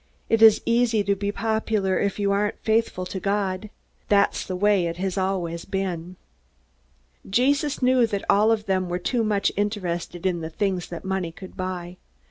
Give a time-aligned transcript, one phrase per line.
[0.29, 3.69] It is easy to be popular if you aren't faithful to God.
[4.09, 6.15] That's the way it has always been."
[7.29, 11.31] Jesus knew that all of them were too much interested in the things that money
[11.31, 11.97] could buy.